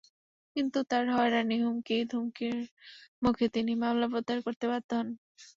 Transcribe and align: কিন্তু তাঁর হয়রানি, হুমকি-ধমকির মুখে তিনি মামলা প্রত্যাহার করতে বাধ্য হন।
কিন্তু 0.55 0.79
তাঁর 0.89 1.05
হয়রানি, 1.11 1.55
হুমকি-ধমকির 1.63 2.55
মুখে 3.23 3.45
তিনি 3.55 3.71
মামলা 3.83 4.07
প্রত্যাহার 4.13 4.41
করতে 4.47 4.65
বাধ্য 4.71 4.89
হন। 4.97 5.07